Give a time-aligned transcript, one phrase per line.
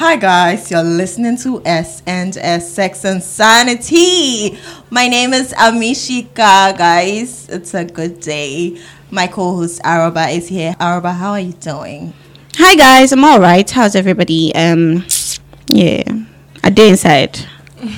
[0.00, 4.58] Hi guys, you're listening to S and S Sex and Sanity.
[4.88, 7.46] My name is Amishika, guys.
[7.50, 8.80] It's a good day.
[9.10, 10.74] My co-host Araba is here.
[10.80, 12.14] Araba, how are you doing?
[12.56, 13.70] Hi guys, I'm all right.
[13.70, 14.54] How's everybody?
[14.54, 15.04] Um,
[15.68, 16.02] yeah,
[16.64, 17.38] a day inside.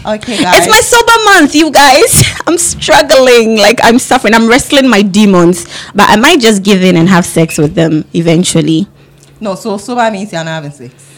[0.04, 0.58] Okay, guys.
[0.58, 2.24] It's my sober month, you guys.
[2.48, 4.34] I'm struggling, like I'm suffering.
[4.34, 8.04] I'm wrestling my demons, but I might just give in and have sex with them
[8.12, 8.88] eventually.
[9.38, 11.11] no, so sober means you're not having sex.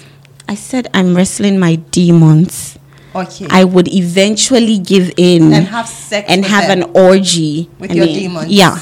[0.49, 2.79] I said I'm wrestling my demons.
[3.15, 3.47] Okay.
[3.49, 6.83] I would eventually give in and have sex and with have them.
[6.83, 8.51] an orgy With I your mean, demons.
[8.53, 8.79] Yeah.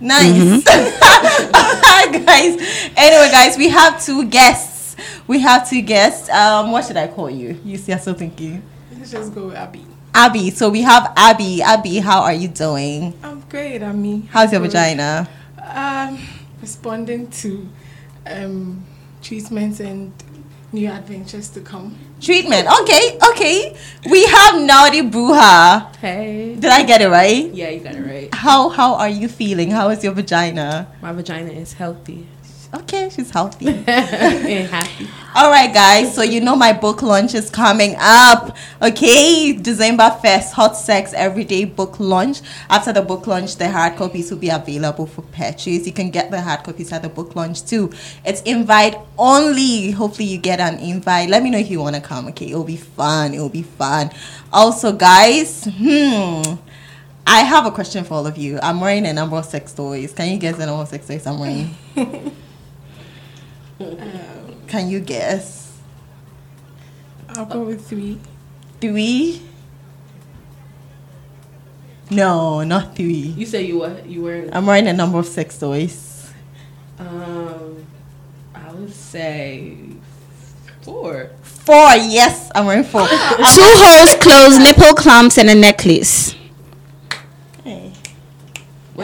[0.00, 0.64] Nice.
[0.64, 2.24] Mm-hmm.
[2.24, 2.92] guys.
[2.96, 4.96] Anyway, guys, we have two guests.
[5.26, 6.28] We have two guests.
[6.28, 7.60] Um, what should I call you?
[7.64, 8.62] You see, I'm still thinking.
[8.96, 9.86] Let's just go with Abby.
[10.14, 10.50] Abby.
[10.50, 11.62] So we have Abby.
[11.62, 13.14] Abby, how are you doing?
[13.22, 14.28] I'm great, Ami.
[14.30, 14.72] How's your Good.
[14.72, 15.28] vagina?
[15.62, 16.18] Um,
[16.60, 17.68] responding to
[18.26, 18.84] um,
[19.22, 20.12] treatments and
[20.72, 21.98] new adventures to come.
[22.20, 22.68] Treatment.
[22.82, 23.76] Okay, okay.
[24.10, 25.94] We have Naughty Bruja.
[25.96, 26.54] Hey.
[26.54, 27.52] Did I get it right?
[27.52, 28.28] Yeah, you got it right.
[28.34, 29.70] How how are you feeling?
[29.70, 30.86] How is your vagina?
[31.02, 32.26] My vagina is healthy
[32.72, 33.72] Okay, she's healthy.
[33.82, 35.08] happy.
[35.34, 36.14] All right, guys.
[36.14, 38.56] So you know my book launch is coming up.
[38.80, 42.42] Okay, December first, Hot Sex Everyday Book Launch.
[42.68, 45.84] After the book launch, the hard copies will be available for purchase.
[45.84, 47.90] You can get the hard copies at the book launch too.
[48.24, 49.90] It's invite only.
[49.90, 51.28] Hopefully, you get an invite.
[51.28, 52.28] Let me know if you want to come.
[52.28, 53.34] Okay, it'll be fun.
[53.34, 54.10] It'll be fun.
[54.52, 56.54] Also, guys, hmm.
[57.26, 58.60] I have a question for all of you.
[58.62, 60.12] I'm wearing a number of sex toys.
[60.12, 61.74] Can you guess the number of sex toys I'm wearing?
[64.66, 65.78] Can you guess?
[67.30, 68.18] I'll go with three.
[68.80, 69.42] Three?
[72.10, 73.34] No, not three.
[73.36, 74.06] You say you what?
[74.06, 76.32] You were I'm wearing a number of sex toys.
[76.98, 77.86] um
[78.54, 79.76] I would say
[80.82, 81.30] four.
[81.42, 83.06] Four, yes, I'm wearing four.
[83.06, 86.29] Two holes, clothes, nipple clamps, and a necklace.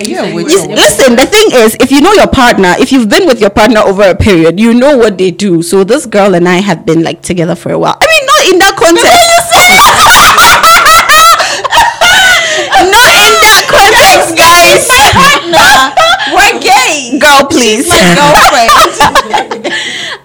[0.02, 0.74] Yeah, you say you which- were You, Yeah.
[0.76, 3.80] listen, the thing is, if you know your partner, if you've been with your partner
[3.80, 5.62] over a period, you know what they do.
[5.62, 7.96] So this girl and I have been like together for a while.
[8.00, 9.52] I mean, not in that context.
[11.66, 14.86] not in that context, guys.
[14.88, 15.94] My Partner,
[16.34, 17.18] we're gay.
[17.18, 17.88] Girl, please.
[17.88, 18.70] My girlfriend.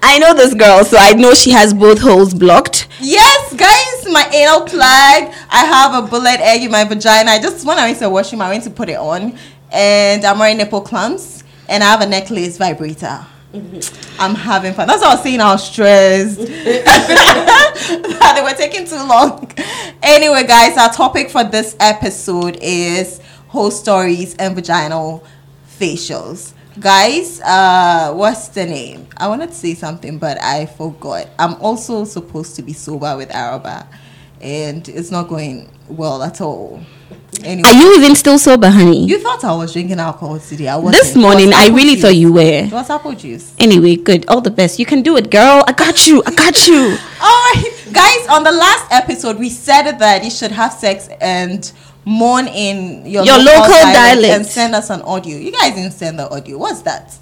[0.03, 2.87] I know this girl, so I know she has both holes blocked.
[2.99, 5.31] yes, guys, my anal plug.
[5.49, 7.31] I have a bullet egg in my vagina.
[7.31, 9.37] I just when I went to the washroom, I went to put it on,
[9.71, 13.25] and I'm wearing nipple clamps, and I have a necklace vibrator.
[14.19, 14.87] I'm having fun.
[14.87, 15.41] That's what I was saying.
[15.41, 16.39] I was stressed.
[18.21, 19.51] that they were taking too long.
[20.01, 25.23] Anyway, guys, our topic for this episode is whole stories and vaginal
[25.67, 26.53] facials.
[26.79, 29.07] Guys, uh, what's the name?
[29.17, 31.27] I wanted to say something, but I forgot.
[31.37, 33.87] I'm also supposed to be sober with Araba,
[34.39, 36.79] and it's not going well at all.
[37.43, 39.05] Anyway, Are you even still sober, honey?
[39.05, 40.67] you thought I was drinking alcohol today?
[40.67, 41.01] I wasn't.
[41.01, 42.01] this was morning, I really juice.
[42.01, 42.41] thought you were.
[42.41, 43.53] It was apple juice.
[43.57, 44.25] Anyway, good.
[44.27, 44.77] All the best.
[44.79, 45.63] You can do it, girl.
[45.65, 46.21] I got you.
[46.25, 46.97] I got you.
[47.21, 48.27] All right, guys.
[48.27, 51.71] On the last episode, we said that you should have sex and
[52.05, 54.33] moan in your, Your local dialect dialect.
[54.33, 55.37] and send us an audio.
[55.37, 56.57] You guys didn't send the audio.
[56.57, 57.15] What's that?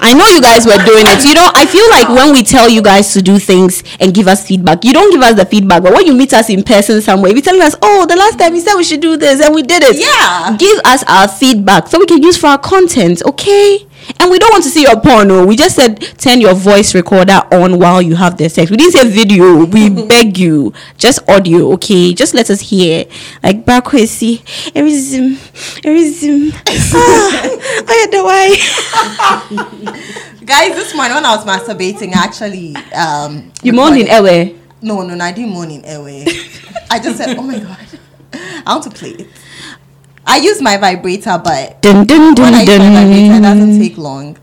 [0.00, 1.24] I know you guys were doing it.
[1.24, 4.28] You know, I feel like when we tell you guys to do things and give
[4.28, 5.82] us feedback, you don't give us the feedback.
[5.82, 8.54] But when you meet us in person somewhere, you're telling us, "Oh, the last time
[8.54, 10.56] you said we should do this and we did it." Yeah.
[10.58, 13.86] Give us our feedback so we can use for our content, okay?
[14.20, 15.44] And we don't want to see your porno.
[15.46, 18.70] We just said turn your voice recorder on while you have the sex.
[18.70, 19.64] We didn't say video.
[19.64, 22.12] We beg you, just audio, okay?
[22.14, 23.04] Just let us hear.
[23.42, 24.40] Like Bakwesi,
[24.74, 25.36] Erizim,
[25.84, 26.52] Erizim.
[26.96, 28.46] Ah, oh yeah, the why.
[30.44, 34.54] Guys, this morning when I was masturbating, actually, um, You moaned in Ewe.
[34.82, 36.24] No, no, no, I didn't moan in Ewe.
[36.90, 37.78] I just said, "Oh my god,
[38.66, 39.28] I want to play it."
[40.26, 43.78] I use my vibrator, but Dun, dun, when I dun, use my vibrator, it doesn't
[43.78, 44.36] take long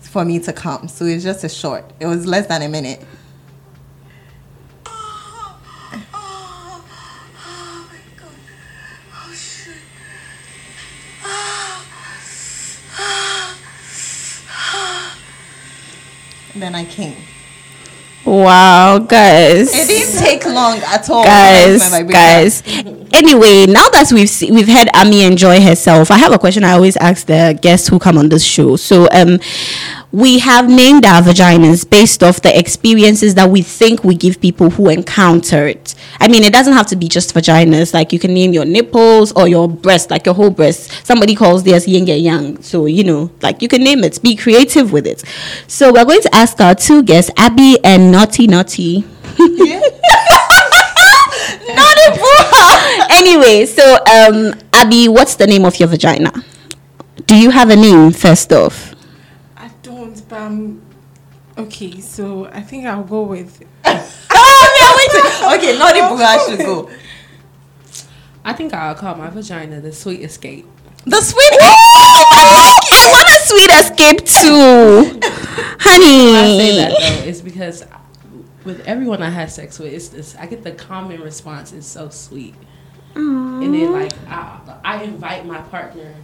[0.00, 0.88] for me to come.
[0.88, 1.90] So it's just a short.
[1.98, 3.04] It was less than a minute.
[16.56, 17.16] Then I came.
[18.24, 19.70] Wow, guys.
[19.74, 21.24] It didn't take long at all.
[21.24, 22.62] guys, guys.
[23.14, 26.72] Anyway, now that we've se- we've had Ami enjoy herself, I have a question I
[26.72, 28.74] always ask the guests who come on this show.
[28.74, 29.38] So, um,
[30.14, 34.70] we have named our vaginas based off the experiences that we think we give people
[34.70, 35.96] who encounter it.
[36.20, 37.92] I mean, it doesn't have to be just vaginas.
[37.92, 41.04] Like you can name your nipples or your breast, like your whole breast.
[41.04, 42.62] Somebody calls theirs yin yang.
[42.62, 44.22] So, you know, like you can name it.
[44.22, 45.24] Be creative with it.
[45.66, 49.00] So we're going to ask our two guests, Abby and Naughty Naughty.
[49.36, 49.58] Naughty
[52.14, 52.38] boy.
[53.10, 56.32] anyway, so um Abby, what's the name of your vagina?
[57.26, 58.93] Do you have a name first off?
[60.44, 62.00] I don't, but I'm okay.
[62.00, 63.62] So I think I'll go with
[65.44, 66.90] Okay, naughty boy should go.
[68.44, 70.66] I think I'll call my vagina the sweet escape.
[71.04, 71.58] The sweet.
[71.60, 75.20] I want a sweet escape too.
[75.80, 76.36] Honey.
[76.36, 77.84] I say that though is because
[78.64, 80.34] with everyone I had sex with, it's this.
[80.36, 81.72] I get the common response.
[81.72, 82.54] It's so sweet,
[83.14, 86.14] and then like I, I invite my partner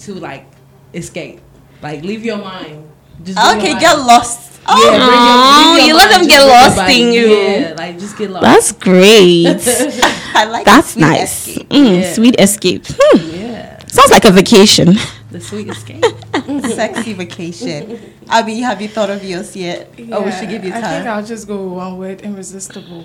[0.00, 0.46] to like
[0.92, 1.40] escape,
[1.82, 2.90] like leave your mind.
[3.22, 4.06] Just Okay, your get mind.
[4.06, 4.40] lost.
[4.66, 7.02] Yeah, Oh, bring your- Aw, leave your you let them get lost body.
[7.02, 7.26] in you.
[7.36, 8.44] Yeah, like just get lost.
[8.44, 9.60] That's great.
[10.34, 11.46] I like That's sweet nice.
[11.48, 11.68] escape.
[11.68, 12.12] Mm, Yeah.
[12.14, 12.84] Sweet escape.
[12.88, 13.40] Hmm.
[13.40, 14.96] yeah, Sounds like a vacation.
[15.30, 16.04] the sweet escape.
[16.74, 18.00] Sexy vacation.
[18.28, 19.90] Abby, have you thought of yours yet?
[20.12, 20.84] Oh, we should give you time.
[20.84, 21.06] I think.
[21.08, 23.04] I'll just go with one word: irresistible.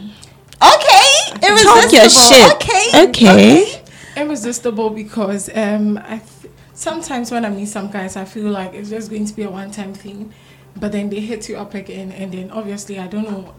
[0.64, 1.08] Okay,
[1.44, 1.82] irresistible.
[1.82, 2.54] Talk your shit.
[2.56, 3.82] Okay, Okay.
[4.18, 6.39] Irresistible because um, I th-
[6.80, 9.50] sometimes when I meet some guys, I feel like it's just going to be a
[9.50, 10.34] one-time thing,
[10.78, 13.54] but then they hit you up again, and then obviously I don't know.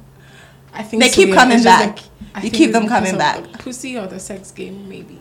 [0.73, 2.01] I think They so, keep coming back.
[2.35, 3.43] like- You keep them coming back.
[3.53, 5.19] the Pussy or the sex game, maybe.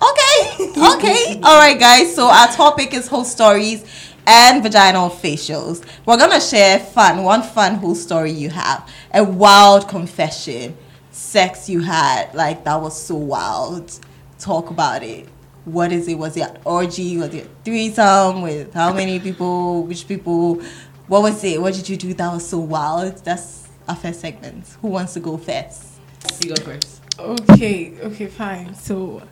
[0.00, 1.40] Okay, okay.
[1.42, 2.14] All right, guys.
[2.14, 3.84] So our topic is whole stories
[4.26, 5.84] and vaginal facials.
[6.06, 10.76] We're gonna share fun, one fun whole story you have, a wild confession,
[11.10, 13.98] sex you had like that was so wild.
[14.38, 15.28] Talk about it.
[15.64, 16.18] What is it?
[16.18, 17.16] Was it an orgy?
[17.18, 19.84] Was it a threesome with how many people?
[19.84, 20.60] Which people?
[21.06, 21.60] What was it?
[21.60, 23.24] What did you do that was so wild?
[23.24, 24.66] That's our first segment.
[24.80, 26.00] Who wants to go first?
[26.42, 27.00] You go first.
[27.18, 28.74] Okay, okay, fine.
[28.74, 29.22] So,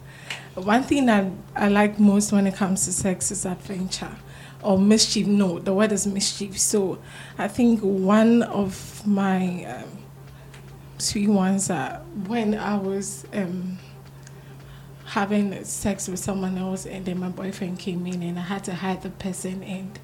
[0.54, 4.16] one thing that I like most when it comes to sex is adventure
[4.62, 5.26] or mischief.
[5.26, 6.58] No, the word is mischief.
[6.58, 6.98] So,
[7.38, 9.98] I think one of my um,
[10.98, 13.78] sweet ones are when I was um,
[15.10, 18.74] having sex with someone else, and then my boyfriend came in, and I had to
[18.74, 19.98] hide the person and.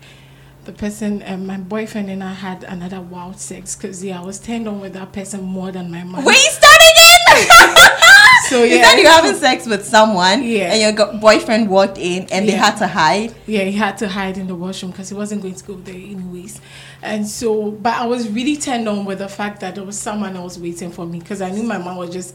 [0.64, 4.40] The person, um, my boyfriend and I had another wild sex because yeah, I was
[4.40, 6.24] turned on with that person more than my man.
[6.24, 7.76] Wait, start again.
[8.48, 10.72] So You yeah, said you're having sex with someone, Yeah.
[10.72, 13.32] and your go- boyfriend walked in, and they had to hide.
[13.46, 15.94] Yeah, he had to hide in the washroom because he wasn't going to go there
[15.94, 16.60] anyways.
[17.00, 20.36] And so, but I was really turned on with the fact that there was someone
[20.36, 22.34] else waiting for me because I knew my mom was just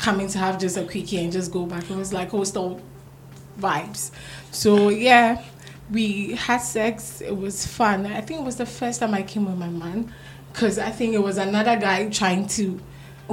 [0.00, 1.88] coming to have just a quickie and just go back.
[1.90, 2.80] It was like hostel
[3.58, 4.10] vibes.
[4.50, 5.44] So yeah,
[5.90, 7.20] we had sex.
[7.20, 8.06] It was fun.
[8.06, 10.12] I think it was the first time I came with my man
[10.52, 12.80] because I think it was another guy trying to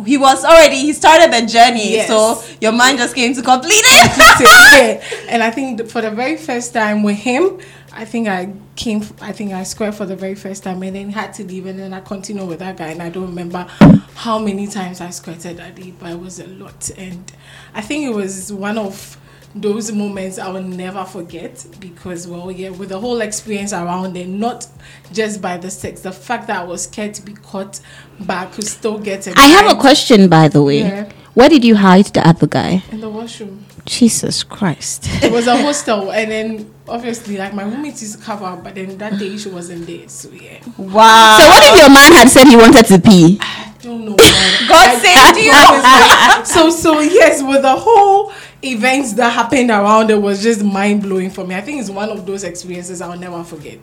[0.05, 2.07] He was already he started the journey, Yes.
[2.07, 4.39] so your mind just came to complete it.
[4.41, 5.25] yeah.
[5.29, 7.59] And I think for the very first time with him,
[7.93, 11.09] I think I came, I think I squared for the very first time and then
[11.09, 13.65] had to leave and then I continued with that guy and I don't remember
[14.13, 16.91] how many times I squirted that day, but it was a lot.
[16.97, 17.31] And
[17.73, 19.17] I think it was one of
[19.55, 24.27] those moments I will never forget because, well, yeah, with the whole experience around it,
[24.27, 24.67] not
[25.11, 27.79] just by the sex, the fact that I was scared to be caught,
[28.19, 29.37] but I could still get it.
[29.37, 30.79] I have a question, by the way.
[30.79, 31.11] Yeah.
[31.33, 32.83] Where did you hide the other guy?
[32.91, 33.63] In the washroom.
[33.85, 35.05] Jesus Christ.
[35.23, 38.75] it was a hostel, and then obviously, like my roommate used to cover up, but
[38.75, 40.59] then that day she wasn't there, so yeah.
[40.77, 41.37] wow.
[41.39, 43.37] So what if your man had said he wanted to pee?
[43.39, 44.15] I don't know.
[44.67, 45.51] God I- saved you.
[45.53, 48.33] I so so yes, with the whole
[48.63, 51.55] events that happened around it was just mind blowing for me.
[51.55, 53.79] I think it's one of those experiences I'll never forget.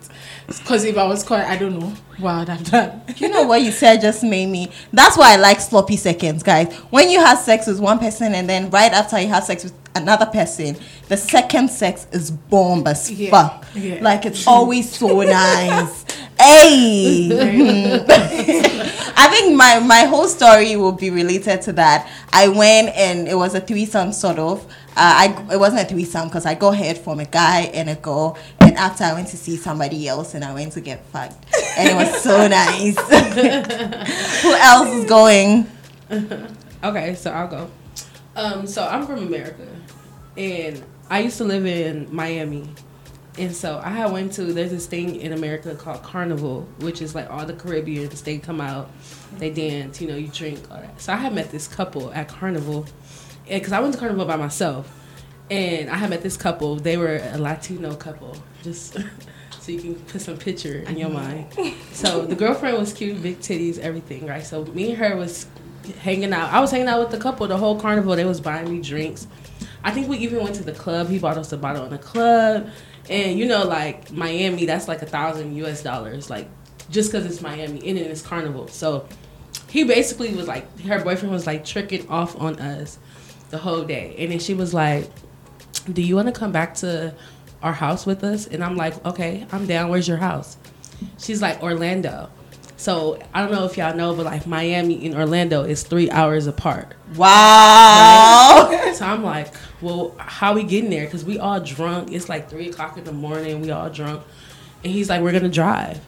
[0.47, 3.01] Because if I was caught, I don't know what I'd have done.
[3.17, 4.69] You know what you said just made me.
[4.91, 6.73] That's why I like sloppy seconds, guys.
[6.91, 9.73] When you have sex with one person and then right after you have sex with
[9.95, 10.75] another person,
[11.07, 13.65] the second sex is bomb as Yeah, fuck.
[13.73, 13.99] yeah.
[14.01, 16.04] Like it's always so nice.
[16.39, 18.01] Hey.
[19.17, 22.09] I think my my whole story will be related to that.
[22.33, 24.65] I went and it was a threesome sort of.
[24.97, 27.95] Uh, I it wasn't a threesome because I got heard from a guy and a
[27.95, 31.45] girl, and after I went to see somebody else and I went to get fucked,
[31.77, 32.97] and it was so nice.
[34.43, 35.69] Who else is going?
[36.83, 37.71] Okay, so I'll go.
[38.35, 39.67] Um, so I'm from America,
[40.37, 42.69] and I used to live in Miami,
[43.37, 47.29] and so I went to there's this thing in America called Carnival, which is like
[47.29, 48.89] all the Caribbeans they come out,
[49.37, 51.01] they dance, you know, you drink, all that.
[51.01, 52.85] So I had met this couple at Carnival,
[53.47, 54.91] because I went to Carnival by myself,
[55.49, 56.77] and I had met this couple.
[56.77, 58.93] They were a Latino couple, just
[59.59, 61.47] so you can put some picture in your mind.
[61.91, 64.45] So the girlfriend was cute, big titties, everything, right?
[64.45, 65.47] So me and her was
[65.99, 66.51] hanging out.
[66.51, 68.15] I was hanging out with the couple the whole carnival.
[68.15, 69.27] They was buying me drinks.
[69.83, 71.09] I think we even went to the club.
[71.09, 72.69] He bought us a bottle in the club,
[73.09, 75.83] and you know, like Miami, that's like a thousand U.S.
[75.83, 76.47] dollars, like
[76.89, 78.67] just because it's Miami and it's carnival.
[78.67, 79.07] So
[79.69, 82.97] he basically was like, her boyfriend was like tricking off on us
[83.49, 85.09] the whole day, and then she was like,
[85.91, 87.13] "Do you want to come back to
[87.61, 89.89] our house with us?" And I'm like, "Okay, I'm down.
[89.89, 90.57] Where's your house?"
[91.17, 92.29] She's like, "Orlando."
[92.77, 96.47] So I don't know if y'all know, but like Miami and Orlando is three hours
[96.47, 96.93] apart.
[97.15, 98.71] Wow.
[98.95, 101.03] So I'm like, well, how we getting there?
[101.03, 102.13] Because we all drunk.
[102.13, 103.61] It's like three o'clock in the morning.
[103.61, 104.23] We all drunk,
[104.85, 105.99] and he's like, we're gonna drive,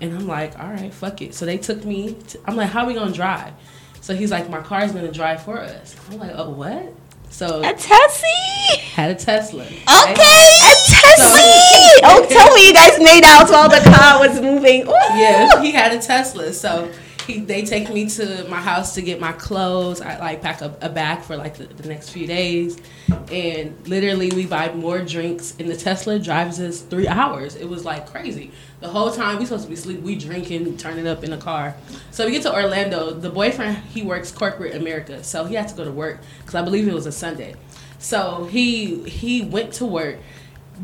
[0.00, 1.32] and I'm like, all right, fuck it.
[1.32, 2.14] So they took me.
[2.14, 3.52] To, I'm like, how we gonna drive?
[4.00, 5.94] So he's like, my car's gonna drive for us.
[6.10, 6.92] I'm like, oh what?
[7.34, 8.78] So A Tessie.
[8.94, 9.64] had a Tesla.
[9.64, 12.00] Okay, a Tessie.
[12.04, 14.86] oh, tell me you guys made out while the car was moving.
[14.86, 15.18] Ooh.
[15.18, 16.52] yeah, he had a Tesla.
[16.52, 16.92] So
[17.26, 20.00] he they take me to my house to get my clothes.
[20.00, 22.78] I like pack a, a bag for like the, the next few days,
[23.30, 25.54] and literally we buy more drinks.
[25.58, 27.56] And the Tesla drives us three hours.
[27.56, 28.50] It was like crazy.
[28.80, 31.74] The whole time we supposed to be asleep, we drinking, turning up in the car.
[32.10, 33.12] So we get to Orlando.
[33.12, 36.62] The boyfriend he works corporate America, so he had to go to work because I
[36.62, 37.54] believe it was a Sunday.
[37.98, 40.18] So he he went to work.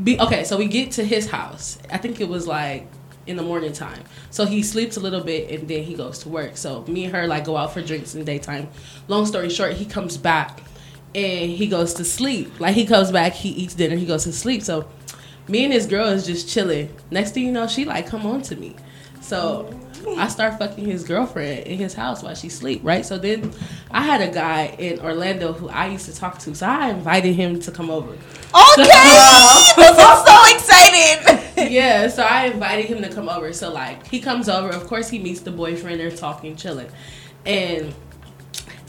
[0.02, 1.78] Be, okay, so we get to his house.
[1.90, 2.86] I think it was like
[3.26, 4.02] in the morning time.
[4.30, 6.56] So he sleeps a little bit and then he goes to work.
[6.56, 8.68] So me and her like go out for drinks in the daytime.
[9.08, 10.62] Long story short, he comes back
[11.14, 12.60] and he goes to sleep.
[12.60, 14.62] Like he comes back, he eats dinner, he goes to sleep.
[14.62, 14.88] So
[15.48, 16.94] me and this girl is just chilling.
[17.10, 18.76] Next thing you know, she like come on to me.
[19.20, 19.72] So
[20.16, 23.04] I start fucking his girlfriend in his house while she sleep, right?
[23.04, 23.52] So then
[23.90, 26.54] I had a guy in Orlando who I used to talk to.
[26.54, 28.10] So I invited him to come over.
[28.10, 28.16] Okay.
[29.76, 31.70] this is so exciting.
[31.70, 33.52] yeah, so I invited him to come over.
[33.52, 36.88] So like he comes over, of course he meets the boyfriend, they're talking, chilling.
[37.44, 37.94] And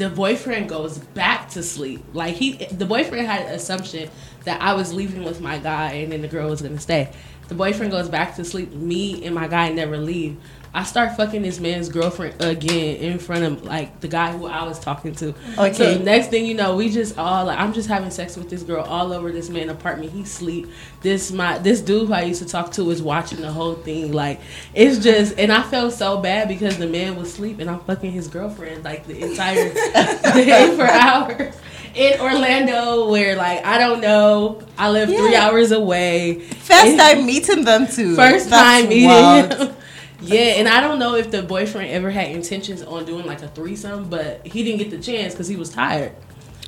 [0.01, 2.03] the boyfriend goes back to sleep.
[2.12, 4.10] Like he the boyfriend had an assumption
[4.46, 7.13] that I was leaving with my guy and then the girl was gonna stay.
[7.50, 10.38] The boyfriend goes back to sleep, me and my guy never leave.
[10.73, 14.63] I start fucking this man's girlfriend again in front of like the guy who I
[14.63, 15.35] was talking to.
[15.57, 15.73] Okay.
[15.73, 18.63] So next thing you know, we just all like I'm just having sex with this
[18.63, 20.13] girl all over this man apartment.
[20.13, 20.69] He sleep.
[21.01, 24.13] This my this dude who I used to talk to is watching the whole thing.
[24.13, 24.39] Like
[24.73, 28.11] it's just and I felt so bad because the man was asleep and I'm fucking
[28.11, 31.53] his girlfriend like the entire day for hours.
[31.93, 36.39] In Orlando, where like I don't know, I live three hours away.
[36.39, 38.15] First time meeting them too.
[38.15, 39.75] First That's time meeting.
[40.21, 43.47] Yeah, and I don't know if the boyfriend ever had intentions on doing like a
[43.47, 46.13] threesome, but he didn't get the chance because he was tired.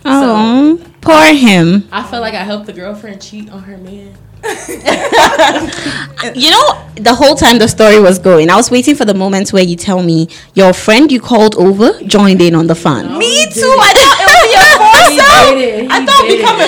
[0.05, 1.88] Oh, poor him.
[1.91, 4.17] I felt like I helped the girlfriend cheat on her man.
[6.36, 9.51] You know, the whole time the story was going, I was waiting for the moment
[9.51, 13.07] where you tell me your friend you called over joined in on the fun.
[13.07, 13.17] No.
[13.17, 13.62] Me too.
[13.62, 15.91] I thought it be a foursome.
[15.91, 16.67] I thought become a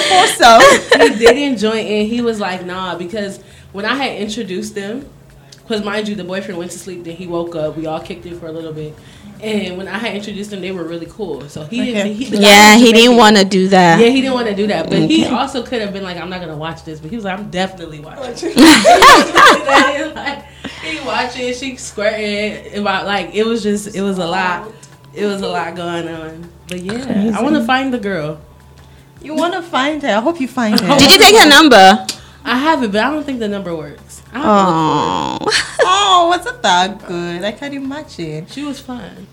[0.99, 1.17] foursome.
[1.19, 2.07] he didn't join in.
[2.07, 5.09] He was like, nah, because when I had introduced them,
[5.67, 7.75] because mind you, the boyfriend went to sleep, then he woke up.
[7.75, 8.95] We all kicked it for a little bit.
[9.41, 11.49] And when I had introduced them, they were really cool.
[11.49, 11.93] So he Okay.
[11.93, 12.13] didn't.
[12.15, 13.99] He, Yeah, he didn't want to do that.
[13.99, 16.29] Yeah, he didn't want to do that, but he also could have been like, "I'm
[16.29, 18.55] not gonna watch this," but he was like, "I'm definitely watching."
[20.15, 20.45] like,
[20.83, 24.71] he watching, she squirting about like it was just it was a lot.
[25.13, 28.39] It was a lot going on, but yeah, I want to find the girl.
[29.21, 30.09] You want to find her?
[30.09, 30.97] I hope you find her.
[30.97, 32.05] Did you take her number?
[32.43, 34.04] I have it, but I don't think the number works.
[34.35, 37.43] I have to look for Oh, Oh, wasn't that good?
[37.43, 38.45] I can't imagine.
[38.47, 39.27] She was fun.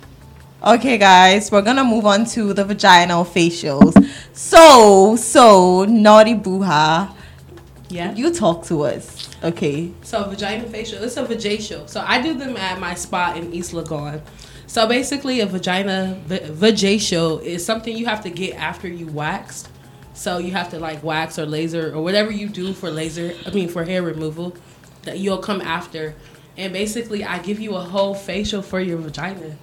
[0.64, 3.94] Okay, guys, we're gonna move on to the vaginal facials.
[4.32, 7.12] So, so naughty Bruja,
[7.88, 8.14] Yeah.
[8.14, 9.28] you talk to us.
[9.42, 9.90] Okay.
[10.02, 11.88] So vagina facial, it's a vajacial.
[11.88, 14.20] So I do them at my spa in East Legon.
[14.68, 19.68] So basically, a vagina va- vajacial is something you have to get after you waxed.
[20.14, 23.34] So you have to like wax or laser or whatever you do for laser.
[23.44, 24.54] I mean for hair removal,
[25.02, 26.14] that you'll come after.
[26.56, 29.56] And basically, I give you a whole facial for your vagina.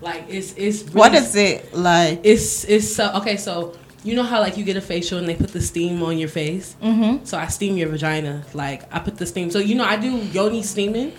[0.00, 2.20] Like it's it's really What is it like?
[2.24, 3.36] it's it's so okay.
[3.36, 6.18] So you know how like you get a facial and they put the steam on
[6.18, 6.76] your face.
[6.82, 7.24] Mm-hmm.
[7.24, 8.44] So I steam your vagina.
[8.52, 9.50] Like I put the steam.
[9.50, 11.12] So you know I do yoni steaming,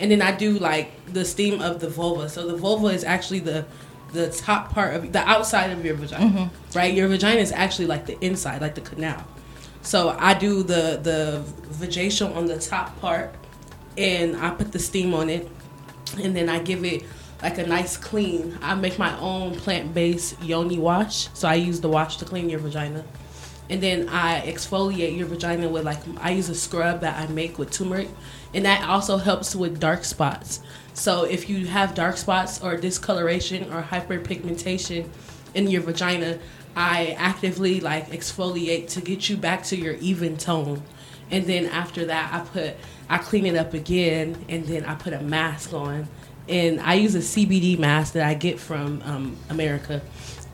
[0.00, 2.28] and then I do like the steam of the vulva.
[2.28, 3.66] So the vulva is actually the
[4.12, 6.94] the top part of the outside of your vagina, right?
[6.94, 9.26] Your vagina is actually like the inside, like the canal.
[9.86, 13.32] So I do the the vajacial on the top part,
[13.96, 15.48] and I put the steam on it,
[16.20, 17.04] and then I give it
[17.40, 18.58] like a nice clean.
[18.60, 21.28] I make my own plant based yoni wash.
[21.34, 23.04] So I use the wash to clean your vagina,
[23.70, 27.56] and then I exfoliate your vagina with like I use a scrub that I make
[27.56, 28.08] with turmeric,
[28.52, 30.62] and that also helps with dark spots.
[30.94, 35.08] So if you have dark spots or discoloration or hyperpigmentation
[35.54, 36.40] in your vagina,
[36.76, 40.82] I actively like exfoliate to get you back to your even tone.
[41.30, 42.76] And then after that, I put
[43.08, 46.08] I clean it up again, and then I put a mask on.
[46.48, 50.02] And I use a CBD mask that I get from um, America,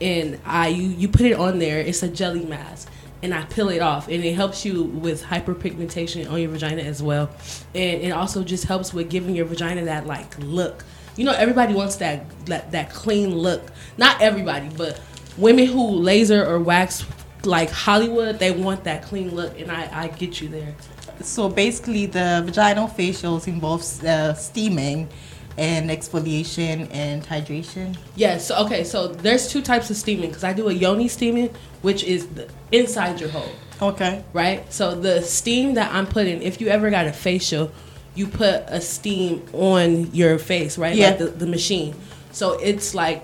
[0.01, 1.79] and I you, you put it on there.
[1.79, 2.89] It's a jelly mask,
[3.21, 7.03] and I peel it off, and it helps you with hyperpigmentation on your vagina as
[7.03, 7.29] well,
[7.75, 10.83] and it also just helps with giving your vagina that like look.
[11.15, 13.61] You know, everybody wants that that, that clean look.
[13.97, 14.99] Not everybody, but
[15.37, 17.05] women who laser or wax
[17.45, 20.75] like Hollywood, they want that clean look, and I I get you there.
[21.21, 25.09] So basically, the vaginal facials involves uh, steaming
[25.57, 27.95] and exfoliation and hydration.
[28.15, 28.47] Yes.
[28.47, 28.83] so, okay.
[28.83, 31.49] So there's two types of steaming because I do a yoni steaming,
[31.81, 33.51] which is the inside your hole.
[33.81, 34.23] Okay.
[34.33, 34.71] Right.
[34.73, 37.71] So the steam that I'm putting, if you ever got a facial,
[38.15, 40.95] you put a steam on your face, right?
[40.95, 41.09] Yeah.
[41.09, 41.95] Like the, the machine.
[42.31, 43.23] So it's like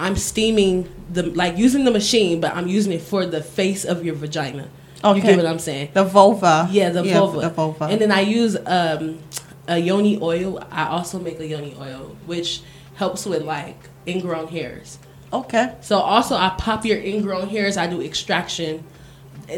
[0.00, 4.04] I'm steaming the like using the machine, but I'm using it for the face of
[4.04, 4.68] your vagina.
[5.04, 5.20] You Okay.
[5.20, 5.90] get what I'm saying?
[5.94, 6.68] The vulva.
[6.70, 7.40] Yeah, the vulva.
[7.40, 7.84] The vulva.
[7.86, 9.18] And then I use um,
[9.68, 10.62] a yoni oil.
[10.70, 12.60] I also make a yoni oil, which
[12.96, 14.98] helps with like ingrown hairs.
[15.32, 15.74] okay.
[15.80, 17.76] So also I pop your ingrown hairs.
[17.76, 18.84] I do extraction.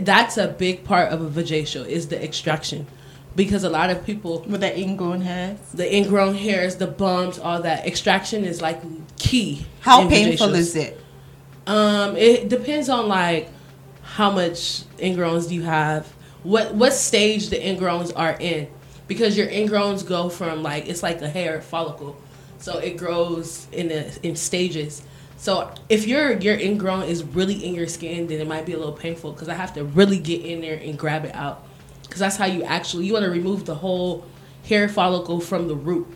[0.00, 2.86] That's a big part of a vajacial is the extraction,
[3.34, 5.58] because a lot of people With the ingrown hairs.
[5.72, 8.80] the ingrown hairs, the bumps, all that extraction is like
[9.16, 9.66] key.
[9.80, 10.98] How painful is it?
[11.66, 13.48] Um, it depends on like
[14.02, 16.06] how much ingrowns do you have,
[16.42, 18.68] what what stage the ingrowns are in,
[19.06, 22.20] because your ingrowns go from like it's like a hair follicle,
[22.58, 25.02] so it grows in a, in stages.
[25.36, 28.78] So if your your ingrown is really in your skin, then it might be a
[28.78, 31.64] little painful because I have to really get in there and grab it out,
[32.12, 34.24] because that's how you actually you want to remove the whole
[34.68, 36.06] hair follicle from the root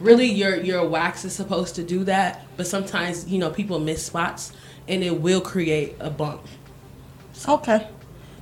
[0.00, 4.04] really your your wax is supposed to do that but sometimes you know people miss
[4.04, 4.52] spots
[4.88, 6.40] and it will create a bump
[7.48, 7.86] Okay.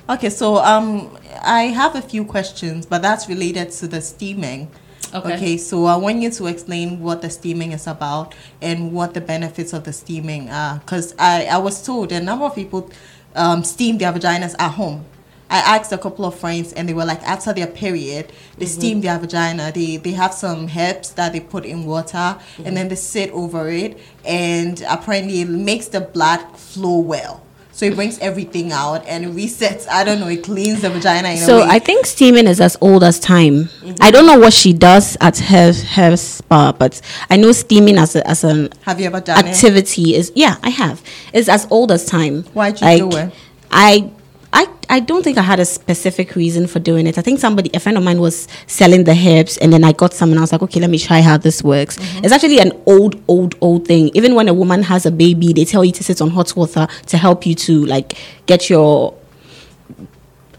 [0.09, 4.71] Okay, so um, I have a few questions, but that's related to the steaming.
[5.15, 5.35] Okay.
[5.35, 5.57] okay.
[5.57, 9.73] so I want you to explain what the steaming is about and what the benefits
[9.73, 10.79] of the steaming are.
[10.79, 12.91] Because I, I was told a number of people
[13.35, 15.05] um, steam their vaginas at home.
[15.51, 18.81] I asked a couple of friends, and they were like, after their period, they mm-hmm.
[18.81, 19.73] steam their vagina.
[19.73, 22.75] They they have some herbs that they put in water, and mm-hmm.
[22.75, 27.45] then they sit over it, and apparently it makes the blood flow well.
[27.75, 29.89] So it brings everything out and it resets.
[29.91, 30.29] I don't know.
[30.29, 31.71] It cleans the vagina in So a way.
[31.71, 33.65] I think steaming is as old as time.
[33.65, 33.95] Mm-hmm.
[34.01, 38.15] I don't know what she does at her her spa, but I know steaming as
[38.15, 39.51] a, as an have you ever done it?
[39.51, 41.03] activity is yeah I have
[41.33, 42.45] It's as old as time.
[42.55, 43.35] Why'd you do it?
[43.73, 44.09] I
[44.57, 47.19] I I don't think I had a specific reason for doing it.
[47.19, 50.15] I think somebody a friend of mine was selling the herbs and then I got
[50.15, 51.99] some and I was like okay let me try how this works.
[51.99, 52.25] Mm-hmm.
[52.25, 54.11] It's actually an old old old thing.
[54.15, 56.87] Even when a woman has a baby, they tell you to sit on hot water
[57.07, 59.15] to help you to like get your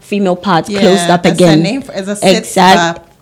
[0.00, 1.62] female part Yeah, closed up again.
[1.62, 2.56] name for- it's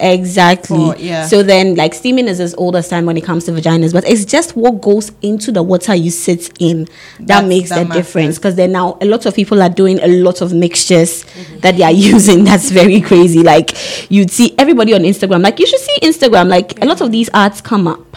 [0.01, 0.97] a sit exact, strap exactly.
[0.97, 1.27] for- yeah.
[1.27, 4.07] So then, like steaming is as old as time when it comes to vaginas, but
[4.09, 6.85] it's just what goes into the water you sit in
[7.21, 8.37] that That's- makes that the difference.
[8.39, 11.59] Because then now a lot of people are doing a lot of mixtures Mm-hmm.
[11.61, 12.45] that they are using.
[12.45, 13.43] That's very crazy.
[13.43, 13.71] Like
[14.11, 15.43] you'd see everybody on Instagram.
[15.43, 16.49] Like you should see Instagram.
[16.49, 18.17] Like a lot of these ads come up,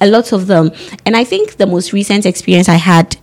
[0.00, 0.70] a lot of them.
[1.06, 3.16] And I think the most recent experience I had.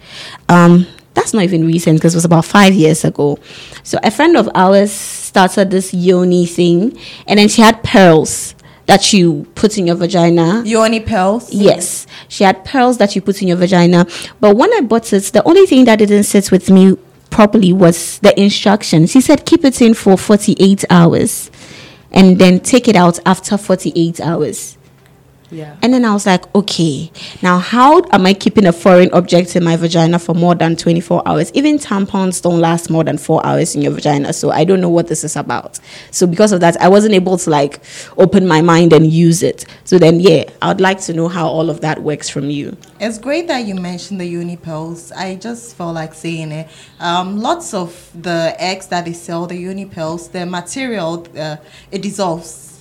[0.50, 3.40] Um, that's not even recent because it was about five years ago.
[3.84, 9.12] So a friend of ours started this yoni thing, and then she had pearls that
[9.12, 10.64] you put in your vagina.
[10.64, 11.54] Yoni pearls?
[11.54, 14.08] Yes, she had pearls that you put in your vagina.
[14.40, 16.96] But when I bought it, the only thing that didn't sit with me
[17.32, 19.12] properly was the instructions.
[19.12, 21.52] She said keep it in for 48 hours
[22.14, 24.78] and then take it out after 48 hours.
[25.56, 27.12] Yeah And then I was like, okay,
[27.44, 31.22] now how am I keeping a foreign object in my vagina for more than 24
[31.28, 31.52] hours?
[31.54, 34.34] Even tampons don't last more than four hours in your vagina.
[34.34, 35.80] So I don't know what this is about.
[36.12, 37.80] So because of that, I wasn't able to like
[38.18, 39.66] open my mind and use it.
[39.84, 42.76] So then, yeah, I would like to know how all of that works from you.
[43.00, 45.12] It's great that you mentioned the yoni pearls.
[45.12, 46.68] I just felt like saying it.
[47.00, 51.58] Um, lots of the eggs that they sell, the yoni pearls, the material, uh,
[51.92, 52.75] it dissolves.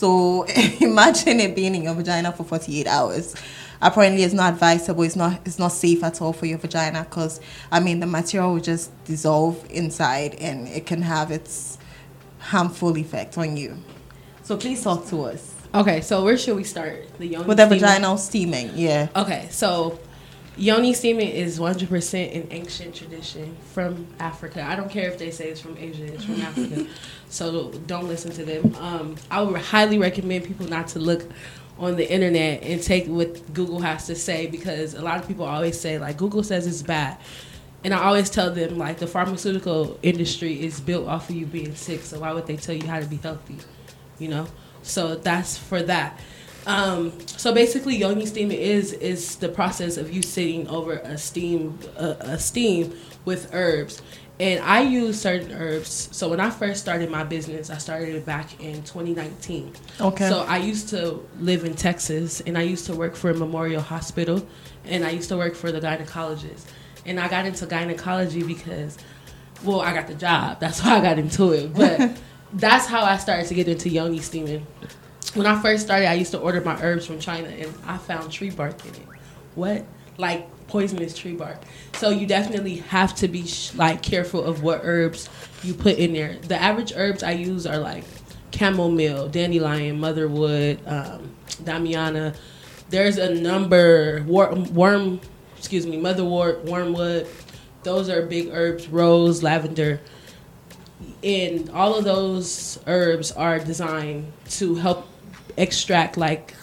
[0.00, 0.44] So
[0.80, 3.34] imagine it being in your vagina for 48 hours.
[3.82, 5.02] Apparently, it's not advisable.
[5.02, 5.42] It's not.
[5.44, 7.38] It's not safe at all for your vagina because
[7.70, 11.76] I mean the material will just dissolve inside and it can have its
[12.38, 13.76] harmful effect on you.
[14.42, 17.66] So please talk to us okay so where should we start the yoni with the
[17.66, 17.80] steaming?
[17.80, 18.70] vaginal steaming.
[18.74, 19.08] Yeah.
[19.14, 20.00] okay so
[20.56, 24.62] Yoni steaming is 100% an ancient tradition from Africa.
[24.62, 26.86] I don't care if they say it's from Asia, it's from Africa.
[27.30, 28.74] So don't listen to them.
[28.78, 31.22] Um, I would highly recommend people not to look
[31.78, 35.46] on the internet and take what Google has to say because a lot of people
[35.46, 37.16] always say, like, Google says it's bad.
[37.82, 41.74] And I always tell them, like, the pharmaceutical industry is built off of you being
[41.74, 42.02] sick.
[42.02, 43.56] So why would they tell you how to be healthy?
[44.18, 44.46] You know?
[44.82, 46.20] So that's for that.
[46.66, 51.78] Um, so basically, yoni steaming is is the process of you sitting over a steam
[51.96, 54.02] a, a steam with herbs.
[54.40, 56.08] And I use certain herbs.
[56.12, 59.72] So when I first started my business, I started it back in 2019.
[60.00, 60.28] Okay.
[60.28, 63.82] So I used to live in Texas, and I used to work for a Memorial
[63.82, 64.46] Hospital,
[64.86, 66.64] and I used to work for the gynecologist.
[67.04, 68.98] And I got into gynecology because,
[69.62, 70.58] well, I got the job.
[70.58, 71.72] That's why I got into it.
[71.74, 72.16] But
[72.52, 74.66] that's how I started to get into yoni steaming
[75.34, 78.32] when I first started, I used to order my herbs from China, and I found
[78.32, 79.06] tree bark in it.
[79.54, 79.84] What?
[80.16, 81.60] Like poisonous tree bark.
[81.94, 85.28] So you definitely have to be sh- like careful of what herbs
[85.62, 86.36] you put in there.
[86.36, 88.04] The average herbs I use are like
[88.54, 92.34] chamomile, dandelion, motherwood, um, damiana.
[92.88, 95.20] There's a number worm, worm
[95.56, 97.26] excuse me, motherwort, wormwood.
[97.82, 98.88] Those are big herbs.
[98.88, 100.00] Rose, lavender
[101.22, 105.06] and all of those herbs are designed to help
[105.56, 106.54] extract like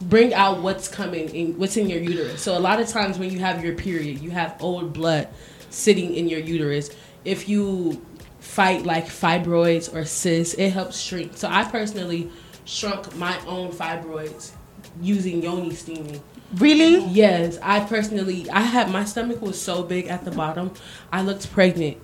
[0.00, 2.42] bring out what's coming in what's in your uterus.
[2.42, 5.28] So a lot of times when you have your period you have old blood
[5.70, 6.90] sitting in your uterus.
[7.24, 8.04] If you
[8.38, 11.36] fight like fibroids or cysts it helps shrink.
[11.36, 12.30] So i personally
[12.64, 14.52] shrunk my own fibroids
[15.00, 16.22] using yoni steaming.
[16.54, 17.04] Really?
[17.06, 20.72] Yes, I personally, I had my stomach was so big at the bottom,
[21.12, 21.98] I looked pregnant,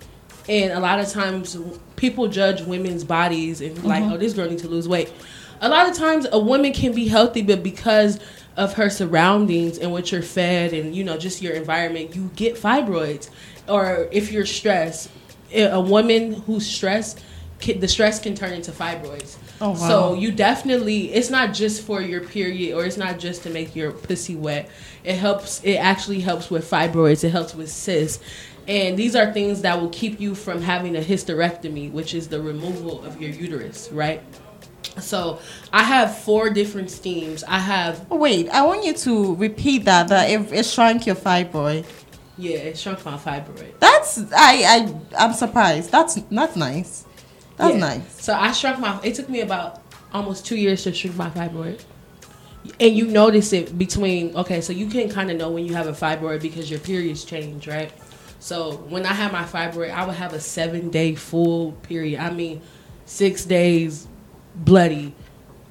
[0.49, 1.57] and a lot of times
[1.97, 4.13] people judge women's bodies and like, mm-hmm.
[4.13, 5.13] oh, this girl needs to lose weight.
[5.61, 8.21] A lot of times, a woman can be healthy, but because
[8.57, 12.57] of her surroundings and what you're fed, and you know, just your environment, you get
[12.57, 13.31] fibroids.
[13.69, 15.11] Or if you're stressed,
[15.53, 17.23] a woman who's stressed,
[17.61, 19.37] the stress can turn into fibroids.
[19.61, 19.75] Oh, wow.
[19.75, 23.75] So you definitely it's not just for your period or it's not just to make
[23.75, 24.69] your pussy wet.
[25.05, 28.23] It helps it actually helps with fibroids, it helps with cysts.
[28.67, 32.41] And these are things that will keep you from having a hysterectomy, which is the
[32.41, 34.23] removal of your uterus, right?
[35.01, 35.41] So
[35.73, 37.43] I have four different steams.
[37.45, 40.09] I have Oh, wait, I want you to repeat that.
[40.09, 41.85] That it, it shrunk your fibroid.
[42.39, 43.79] yeah, it shrunk my fibroid.
[43.81, 45.91] That's I I I'm surprised.
[45.91, 47.05] That's that's nice.
[47.57, 47.81] That's Yeah.
[47.81, 48.23] nice.
[48.23, 49.01] So I shrunk my.
[49.03, 51.81] It took me about almost two years to shrink my fibroid.
[52.81, 55.87] And you notice it between okay, so you can kind of know when you have
[55.87, 57.93] a fibroid because your periods change, right?
[58.39, 62.21] So when I had my fibroid, I would have a seven day full period.
[62.21, 62.63] I mean,
[63.07, 64.07] six days
[64.55, 65.15] bloody.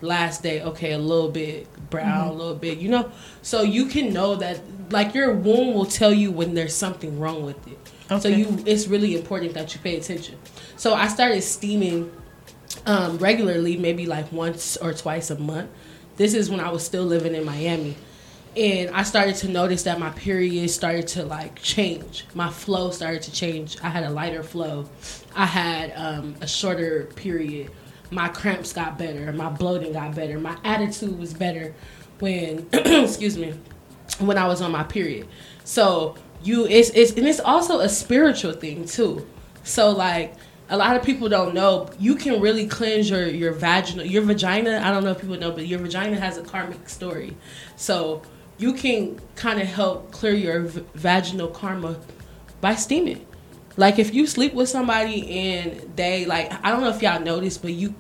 [0.02, 3.10] Last day, okay, a little bit brown, a little bit, you know.
[3.41, 7.43] So you can know that, like your womb will tell you when there's something wrong
[7.46, 7.78] with it.
[8.22, 10.38] So you, it's really important that you pay attention.
[10.76, 12.12] So I started steaming
[12.86, 15.69] um, regularly, maybe like once or twice a month.
[16.17, 17.96] This is when I was still living in Miami.
[18.56, 22.26] And I started to notice that my period started to like change.
[22.36, 23.78] My flow started to change.
[23.82, 24.89] I had a lighter flow.
[25.36, 27.72] I had um, a shorter period.
[28.13, 29.32] My cramps got better.
[29.34, 30.39] My bloating got better.
[30.39, 31.73] My attitude was better
[32.19, 33.54] when, excuse me,
[34.19, 35.28] when I was on my period.
[35.63, 39.26] So you, it's it's and it's also a spiritual thing too.
[39.63, 40.36] So like
[40.69, 44.82] a lot of people don't know you can really cleanse your your vaginal your vagina.
[44.84, 47.36] I don't know if people know, but your vagina has a karmic story.
[47.76, 48.21] So
[48.58, 51.99] you can kind of help clear your v- vaginal karma
[52.62, 53.26] by steaming.
[53.77, 57.62] Like if you sleep with somebody and they like I don't know if y'all noticed,
[57.62, 57.95] but you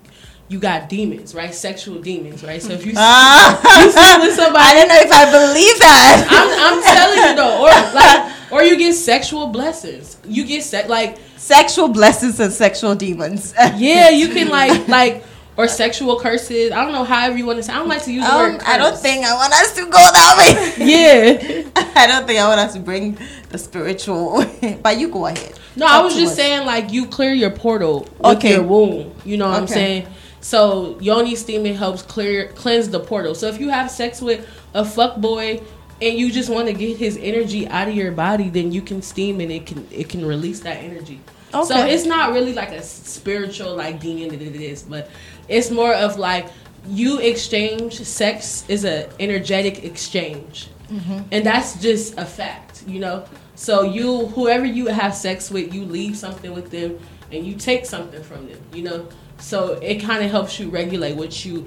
[0.49, 1.53] you got demons, right?
[1.53, 2.61] Sexual demons, right?
[2.61, 3.83] So if you, Ah.
[3.83, 6.27] you sleep with somebody, I don't know if I believe that.
[6.29, 10.17] I'm, I'm telling you though, or like, or you get sexual blessings.
[10.25, 13.53] You get se- like, sexual blessings and sexual demons.
[13.77, 15.23] yeah, you can like, like,
[15.57, 16.71] or sexual curses.
[16.71, 17.73] I don't know however you want to say.
[17.73, 18.61] I don't like to use the Um, word.
[18.65, 20.35] I don't think I want us to go that
[20.77, 20.85] way.
[20.85, 21.63] Yeah.
[21.95, 23.17] I don't think I want us to bring
[23.49, 24.43] the spiritual.
[24.81, 25.59] but you go ahead.
[25.75, 26.35] No, I was just us.
[26.37, 28.53] saying like you clear your portal with Okay.
[28.53, 29.13] your womb.
[29.25, 30.07] You know what I'm saying?
[30.41, 33.33] So yoni steaming helps clear cleanse the portal.
[33.35, 35.61] So if you have sex with a fuck boy
[36.01, 39.01] and you just want to get his energy out of your body, then you can
[39.01, 41.21] steam and it can it can release that energy.
[41.61, 45.09] So it's not really like a spiritual like demon that it is, but
[45.47, 46.47] it's more of like
[46.87, 50.69] you exchange sex is a energetic exchange.
[50.89, 51.21] Mm-hmm.
[51.31, 53.25] And that's just a fact you know?
[53.55, 56.99] So you whoever you have sex with you leave something with them
[57.31, 59.07] and you take something from them you know?
[59.37, 61.61] So it kind of helps you regulate what you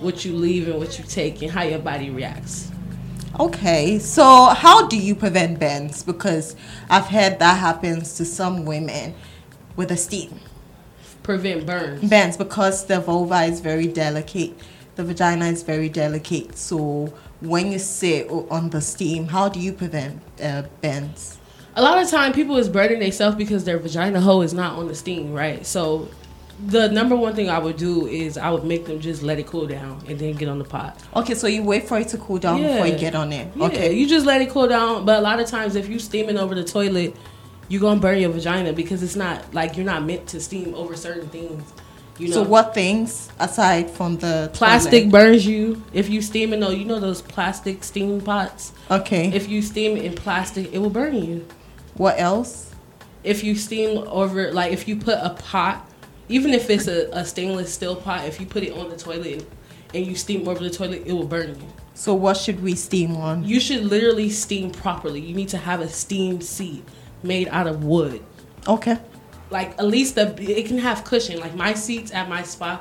[0.00, 2.70] what you leave and what you take and how your body reacts
[3.38, 6.02] Okay, so how do you prevent bends?
[6.02, 6.56] Because
[6.88, 9.14] I've heard that happens to some women
[9.76, 10.40] with a steam.
[11.22, 12.08] Prevent burns.
[12.08, 14.52] Bends because the vulva is very delicate,
[14.96, 16.58] the vagina is very delicate.
[16.58, 21.38] So when you sit on the steam, how do you prevent uh, bends?
[21.76, 24.88] A lot of time people is burning themselves because their vagina hole is not on
[24.88, 25.64] the steam, right?
[25.64, 26.08] So
[26.66, 29.46] the number one thing I would do is I would make them just let it
[29.46, 30.98] cool down and then get on the pot.
[31.16, 33.50] Okay, so you wait for it to cool down before you get on it.
[33.56, 33.92] Yeah, Okay.
[33.94, 35.04] you just let it cool down.
[35.04, 37.16] But a lot of times, if you steaming over the toilet,
[37.68, 40.96] you're gonna burn your vagina because it's not like you're not meant to steam over
[40.96, 41.62] certain things.
[42.18, 45.12] You know, So what things aside from the plastic toilet?
[45.12, 46.60] burns you if you steaming.
[46.60, 46.70] though.
[46.70, 48.72] you know those plastic steam pots.
[48.90, 49.30] Okay.
[49.32, 51.46] If you steam in plastic, it will burn you.
[51.94, 52.74] what else?
[53.24, 55.86] If you steam over, like if you put a pot,
[56.30, 59.46] even if it's a, a stainless steel pot, if you put it on the toilet
[59.92, 61.66] and, you steam over the toilet, it will burn you.
[61.94, 63.44] So what should we steam on?
[63.44, 65.20] You should literally steam properly.
[65.20, 66.84] You need to have a steam seat
[67.22, 68.24] made out of wood.
[68.66, 68.96] Okay.
[69.50, 71.40] Like at least the it can have cushion.
[71.40, 72.80] Like my seats at my spa,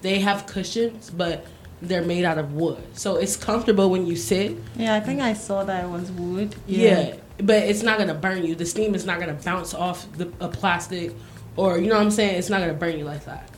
[0.00, 1.46] they have cushions, but
[1.82, 4.56] they're made out of wood, so it's comfortable when you sit.
[4.76, 6.56] Yeah, I think I saw that it was wood.
[6.66, 8.54] Yeah, but it's not gonna burn you.
[8.54, 11.12] The steam is not gonna bounce off the a plastic,
[11.56, 12.36] or you know what I'm saying.
[12.36, 13.48] It's not gonna burn you like that.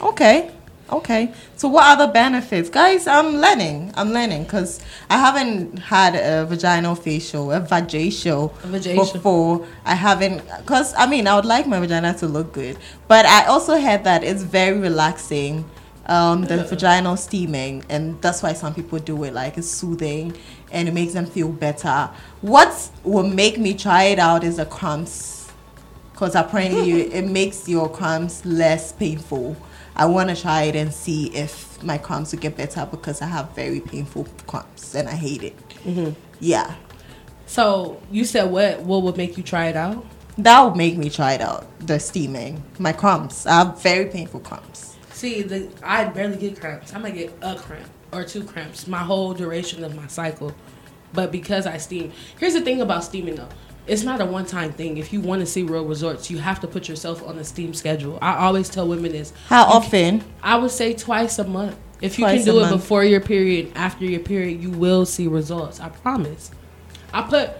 [0.00, 0.50] Okay.
[0.90, 1.32] Okay.
[1.56, 2.68] So what other benefits?
[2.68, 3.92] Guys, I'm learning.
[3.94, 9.12] I'm learning because I haven't had a vaginal facial, a vajacial A vajacial.
[9.12, 9.66] before.
[9.84, 12.76] I haven't, because I mean, I would like my vagina to look good.
[13.06, 15.64] But I also heard that it's very relaxing,
[16.06, 17.84] um, the vaginal steaming.
[17.88, 19.32] And that's why some people do it.
[19.32, 20.36] Like, it's soothing
[20.72, 22.10] and it makes them feel better.
[22.40, 25.39] What will make me try it out is the cramps
[26.20, 29.56] because apparently you, it makes your cramps less painful.
[29.96, 33.26] I want to try it and see if my cramps will get better because I
[33.26, 35.68] have very painful cramps and I hate it.
[35.82, 36.10] Mm-hmm.
[36.38, 36.74] Yeah,
[37.46, 38.80] So you said what?
[38.82, 40.04] What would make you try it out?
[40.36, 41.66] that would make me try it out.
[41.86, 43.46] The steaming, my cramps.
[43.46, 44.96] I have very painful cramps.
[45.12, 46.94] See, the I barely get cramps.
[46.94, 50.54] I might get a cramp or two cramps my whole duration of my cycle.
[51.14, 53.48] But because I steam, here's the thing about steaming though.
[53.90, 54.98] It's not a one time thing.
[54.98, 57.74] If you want to see real results, you have to put yourself on a steam
[57.74, 58.20] schedule.
[58.22, 59.32] I always tell women this.
[59.48, 60.24] How You often?
[60.44, 61.76] I would say twice a month.
[62.00, 62.82] If you Twice can do it month.
[62.82, 65.80] before your period, after your period, you will see results.
[65.80, 66.52] I promise.
[67.12, 67.50] I put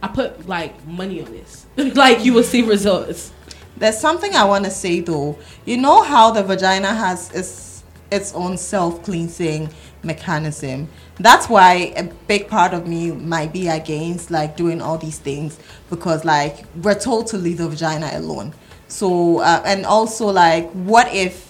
[0.00, 1.66] I put like money on this.
[1.76, 3.32] like you will see results.
[3.76, 5.40] There's something I want to say though.
[5.64, 9.70] You know how the vagina has its its own self cleansing
[10.04, 10.88] mechanism.
[11.20, 15.58] That's why a big part of me might be against like doing all these things
[15.90, 18.54] because like we're told to leave the vagina alone.
[18.88, 21.49] So uh, and also like what if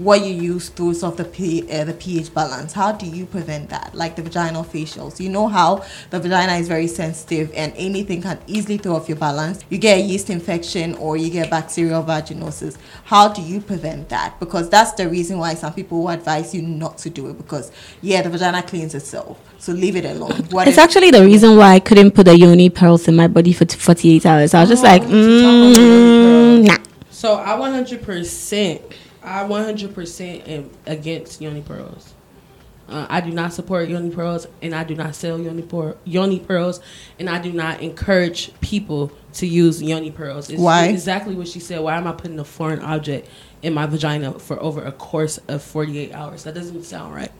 [0.00, 2.72] what you use throws off the P, uh, the pH balance.
[2.72, 3.94] How do you prevent that?
[3.94, 5.20] Like the vaginal facials.
[5.20, 9.18] You know how the vagina is very sensitive and anything can easily throw off your
[9.18, 9.62] balance.
[9.68, 12.76] You get a yeast infection or you get bacterial vaginosis.
[13.04, 14.40] How do you prevent that?
[14.40, 17.70] Because that's the reason why some people will advise you not to do it because
[18.00, 19.38] yeah, the vagina cleans itself.
[19.58, 20.32] So leave it alone.
[20.50, 23.28] What It's if- actually the reason why I couldn't put the yoni pearls in my
[23.28, 24.54] body for t- 48 hours.
[24.54, 26.76] I was just Oh, like, to talk about yoni mm, nah.
[27.10, 28.80] So I 100%,
[29.22, 32.14] I 100% am against yoni pearls.
[32.90, 36.40] Uh, I do not support yoni pearls, and I do not sell yoni, por- yoni
[36.40, 36.80] pearls,
[37.20, 40.50] and I do not encourage people to use yoni pearls.
[40.50, 40.86] It's Why?
[40.86, 41.80] Exactly what she said.
[41.80, 43.28] Why am I putting a foreign object
[43.62, 46.42] in my vagina for over a course of 48 hours?
[46.42, 47.30] That doesn't sound right.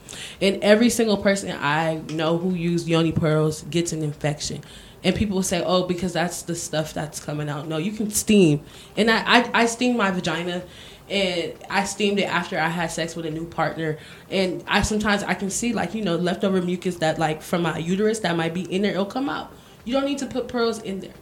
[0.41, 4.63] And every single person I know who use yoni pearls gets an infection.
[5.03, 8.11] And people will say, "Oh, because that's the stuff that's coming out." No, you can
[8.11, 8.61] steam,
[8.99, 10.63] and I I, I steam my vagina,
[11.11, 13.99] and I steamed it after I had sex with a new partner,
[14.31, 17.79] and I sometimes I can see like you know leftover mucus that like from my
[17.79, 18.93] uterus that might be in there.
[18.93, 19.53] It'll come out.
[19.85, 21.15] You don't need to put pearls in there.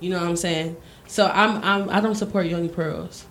[0.00, 0.76] You know what I'm saying?
[1.06, 3.26] So I'm I'm I don't support yoni pearls,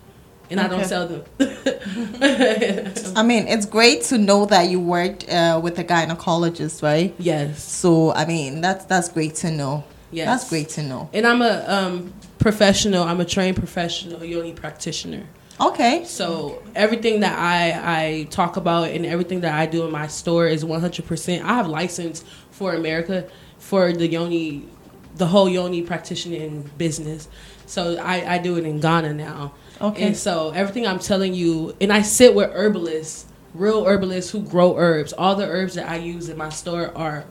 [0.49, 1.23] and I don't sell them.
[3.15, 7.13] I mean, it's great to know that you worked uh, with a gynecologist, right?
[7.19, 7.61] yes.
[7.61, 9.83] So I mean, that's that's great to know.
[10.09, 10.27] Yes.
[10.27, 11.09] That's great to know.
[11.11, 13.03] And I'm a um, professional.
[13.03, 15.25] I'm a trained professional yoni practitioner.
[15.59, 16.03] Okay.
[16.05, 20.47] So everything that I I talk about and everything that I do in my store
[20.47, 21.41] is 100%.
[21.41, 24.67] I have license for America for the yoni,
[25.15, 27.27] the whole yoni practitioner business.
[27.65, 29.53] So I I do it in Ghana now.
[29.81, 30.07] Okay.
[30.07, 34.77] And so everything I'm telling you, and I sit with herbalists, real herbalists who grow
[34.77, 35.13] herbs.
[35.13, 37.25] All the herbs that I use in my store are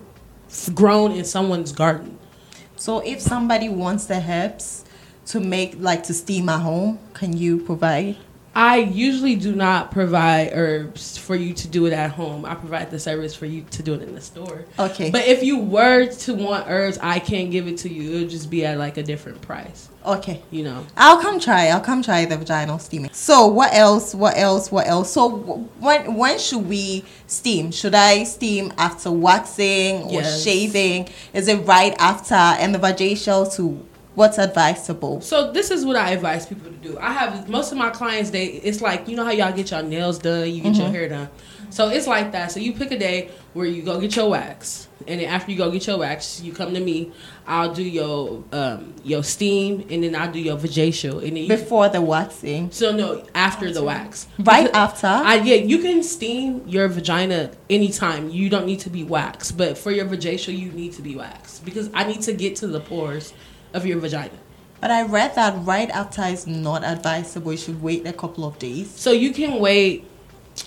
[0.74, 2.18] grown in someone's garden.
[2.76, 4.84] So if somebody wants the herbs
[5.26, 8.16] to make like to steam at home, can you provide?
[8.54, 12.46] I usually do not provide herbs for you to do it at home.
[12.46, 14.64] I provide the service for you to do it in the store.
[14.78, 15.10] Okay.
[15.10, 18.14] But if you were to want herbs, I can't give it to you.
[18.16, 19.90] It'll just be at like a different price.
[20.06, 20.40] Okay.
[20.50, 20.86] You know.
[20.96, 21.66] I'll come try.
[21.66, 23.10] I'll come try the vaginal steaming.
[23.12, 24.14] So what else?
[24.14, 24.72] What else?
[24.72, 25.12] What else?
[25.12, 25.28] So
[25.78, 27.70] when when should we steam?
[27.72, 30.42] Should I steam after waxing or Yes.
[30.42, 31.10] shaving?
[31.34, 32.34] Is it right after?
[32.34, 33.84] And the vajacial to
[34.16, 35.20] what's advisable?
[35.20, 36.98] So this is what I advise people to do.
[36.98, 38.30] I have most of my clients.
[38.30, 41.08] They it's like you know how y'all get your nails done, you get your hair
[41.08, 41.28] done.
[41.70, 42.50] So it's like that.
[42.52, 45.58] So you pick a day where you go get your wax, and then after you
[45.58, 47.12] go get your wax, you come to me.
[47.46, 51.88] I'll do your um your steam, and then I'll do your vajacial, and then Before
[51.88, 52.70] the waxing.
[52.70, 54.26] so no after the wax.
[54.38, 55.06] Right Because- after?
[55.08, 58.30] I yeah, you can steam your vagina anytime.
[58.30, 61.64] You don't need to be waxed, but for your vajacial, you need to be waxed
[61.64, 63.32] because I need to get to the pores
[63.76, 64.32] of your vagina.
[64.80, 67.52] But I read that right after is not advisable.
[67.52, 68.90] You should wait a couple of days.
[68.90, 70.04] So you can wait.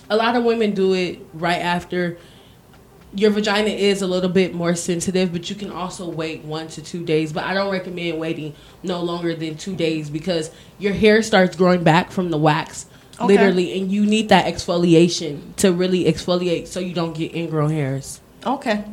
[0.08, 2.18] A lot of women do it right after.
[3.14, 6.82] Your vagina is a little bit more sensitive, but you can also wait one to
[6.82, 7.32] two days.
[7.32, 11.82] But I don't recommend waiting no longer than two days because your hair starts growing
[11.82, 13.26] back from the wax, Okay.
[13.26, 18.20] literally, and you need that exfoliation to really exfoliate so you don't get ingrown hairs.
[18.46, 18.84] Okay.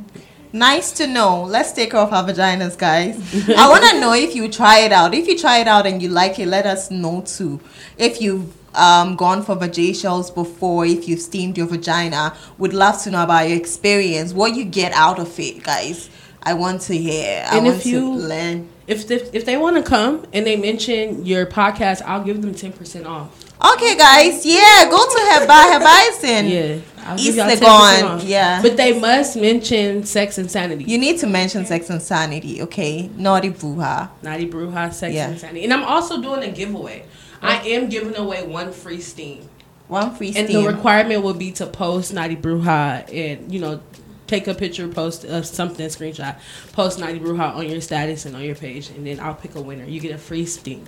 [0.58, 1.44] Nice to know.
[1.44, 3.16] Let's take off our vaginas, guys.
[3.56, 5.14] I want to know if you try it out.
[5.14, 7.60] If you try it out and you like it, let us know too.
[7.98, 13.12] If you've um, gone for vajacials before, if you've steamed your vagina, would love to
[13.12, 16.10] know about your experience, what you get out of it, guys.
[16.42, 17.46] I want to hear.
[17.48, 18.70] I And if you- learn.
[18.88, 22.56] If if, if they want to come and they mention your podcast, I'll give them
[22.56, 23.28] ten percent off.
[23.74, 24.46] Okay, guys.
[24.46, 26.44] Yeah, go to Heba Hebison.
[26.50, 28.62] Yeah, I'll East y'all 10% Legon, yeah.
[28.62, 30.84] But they must mention Sex and Sanity.
[30.84, 33.10] You need to mention Sex and Sanity, okay?
[33.16, 34.10] Naughty Bruja.
[34.22, 35.30] Naughty Bruja, Sex Yeah.
[35.30, 35.64] Insanity.
[35.64, 37.06] And I'm also doing a giveaway.
[37.42, 39.48] I am giving away one free steam.
[39.88, 43.80] One free And the requirement will be to post Naughty Bruja and, you know,
[44.28, 46.38] take a picture, post of something, screenshot,
[46.74, 49.62] post Naughty Bruja on your status and on your page, and then I'll pick a
[49.62, 49.86] winner.
[49.86, 50.84] You get a free steam.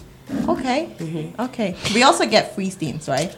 [0.47, 0.89] Okay.
[0.99, 1.41] Mm-hmm.
[1.41, 1.75] Okay.
[1.93, 3.35] We also get free steams, right?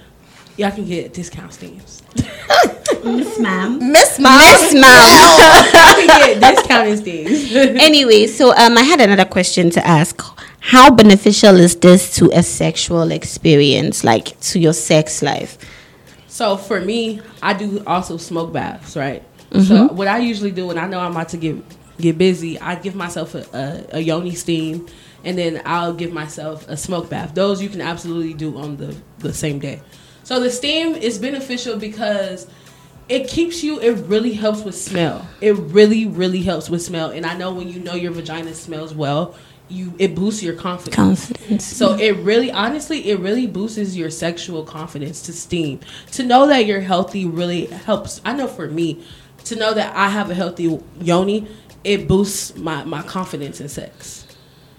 [0.61, 2.03] Y'all can get discount steams.
[3.03, 3.79] Miss ma'am.
[3.91, 4.37] Miss Mom.
[4.37, 5.97] Miss ma'am.
[5.99, 7.51] you can get discounted steams.
[7.81, 10.21] anyway, so um, I had another question to ask.
[10.59, 15.57] How beneficial is this to a sexual experience, like to your sex life?
[16.27, 19.23] So for me, I do also smoke baths, right?
[19.65, 21.55] So what I usually do when I know I'm about to get
[21.99, 24.85] get busy, I give myself a, a, a yoni steam,
[25.23, 27.33] and then I'll give myself a smoke bath.
[27.33, 29.81] Those you can absolutely do on the the same day.
[30.31, 32.47] So the steam is beneficial because
[33.09, 33.81] it keeps you.
[33.81, 35.27] It really helps with smell.
[35.41, 37.11] It really really helps with smell.
[37.11, 39.35] And I know when you know your vagina smells well,
[39.67, 40.95] you it boosts your confidence.
[41.27, 41.65] Confidence.
[41.65, 45.81] So it really, honestly, it really boosts your sexual confidence to steam.
[46.13, 48.21] To know that you're healthy really helps.
[48.23, 49.03] I know for me,
[49.43, 51.45] to know that I have a healthy yoni,
[51.83, 54.25] it boosts my, my confidence in sex.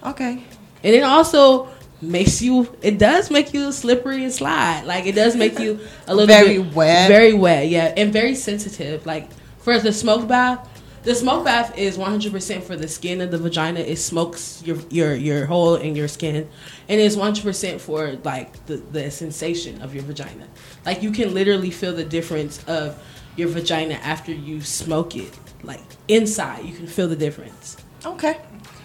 [0.02, 0.44] Okay.
[0.82, 1.68] And then also
[2.02, 4.84] makes you, it does make you slippery and slide.
[4.84, 7.08] Like it does make you a little Very bit wet.
[7.08, 7.94] Very wet, yeah.
[7.96, 9.06] And very sensitive.
[9.06, 10.68] Like for the smoke bath,
[11.04, 13.80] the smoke bath is 100% for the skin of the vagina.
[13.80, 16.48] It smokes your your your hole in your skin,
[16.88, 20.46] and it's 100% for like the the sensation of your vagina.
[20.86, 23.02] Like you can literally feel the difference of
[23.34, 25.36] your vagina after you smoke it.
[25.64, 27.76] Like inside, you can feel the difference.
[28.06, 28.34] Okay.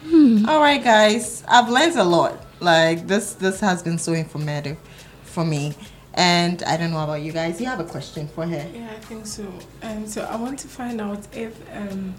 [0.07, 0.45] Hmm.
[0.47, 1.43] All right, guys.
[1.47, 2.46] I've learned a lot.
[2.59, 4.77] Like this, this has been so informative
[5.23, 5.75] for me.
[6.13, 7.61] And I don't know about you guys.
[7.61, 8.67] You have a question for her?
[8.73, 9.45] Yeah, I think so.
[9.83, 12.15] And so I want to find out if, um,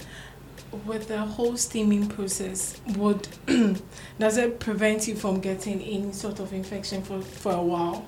[0.86, 3.26] with the whole steaming process, would
[4.18, 8.06] does it prevent you from getting any sort of infection for, for a while,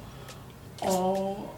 [0.83, 1.51] or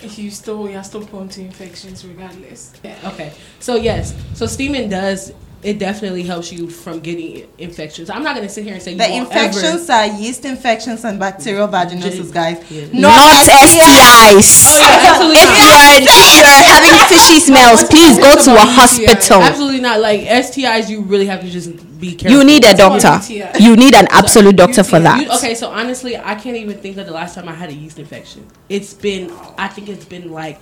[0.00, 2.74] you still you're still prone to infections regardless?
[2.84, 2.96] Yeah.
[3.04, 3.32] Okay.
[3.58, 5.32] So yes, so steaming does
[5.64, 8.10] it definitely helps you from getting infections.
[8.10, 11.18] I'm not gonna sit here and say you The won't infections are yeast infections and
[11.18, 12.58] bacterial vaginosis, guys.
[12.70, 12.86] Yeah.
[12.92, 14.76] Not STIs.
[14.76, 18.50] Oh, yeah, absolutely if you are, if you are having fishy smells, please go to
[18.54, 19.42] a hospital.
[19.42, 20.00] Absolutely not.
[20.00, 22.38] Like STIs, you really have to just be careful.
[22.38, 23.18] You need a doctor.
[23.58, 25.30] You need an absolute doctor for You- that.
[25.38, 27.98] okay, so honestly, I can't even think of the last time I had a yeast
[27.98, 28.46] infection.
[28.68, 30.60] It's been, I think it's been like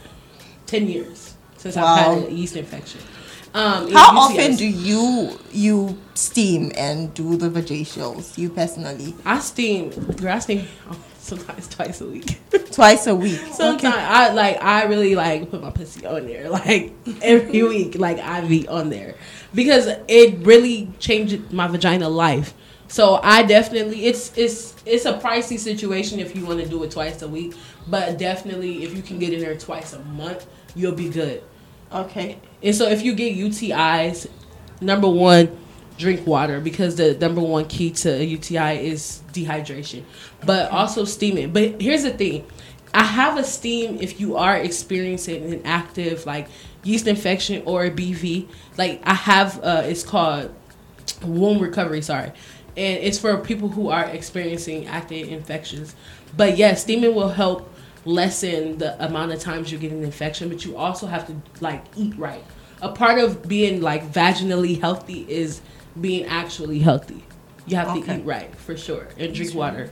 [0.66, 3.00] ten years since I've had a yeast infection.
[3.54, 8.38] Um, How often do you you steam and do the vajacials?
[8.38, 9.90] You personally, I steam?
[9.90, 12.40] Girl, I steam oh, sometimes twice a week.
[12.72, 13.40] twice a week.
[13.52, 18.18] Sometimes I like I really like put my pussy on there like every week like
[18.18, 19.16] IV on there
[19.54, 22.54] because it really changed my vagina life
[22.88, 26.90] So I definitely it's it's it's a pricey situation if you want to do it
[26.90, 27.54] twice a week,
[27.88, 31.42] but definitely if you can get in there twice a month, you'll be good.
[31.90, 32.38] Okay.
[32.62, 34.28] And so if you get UTIs,
[34.80, 35.58] number one,
[35.98, 40.04] drink water because the number one key to a UTI is dehydration,
[40.44, 41.52] but also steaming.
[41.52, 42.46] But here's the thing.
[42.94, 46.48] I have a steam if you are experiencing an active like
[46.82, 48.48] yeast infection or a BV.
[48.76, 50.54] Like I have uh it's called
[51.22, 52.32] womb recovery, sorry.
[52.76, 55.94] And it's for people who are experiencing active infections.
[56.36, 57.71] But yes, steaming will help
[58.04, 61.84] lessen the amount of times you get an infection, but you also have to like
[61.96, 62.44] eat right.
[62.80, 65.60] A part of being like vaginally healthy is
[66.00, 67.22] being actually healthy.
[67.66, 68.02] You have Okay.
[68.02, 69.90] to eat right for sure and drink water.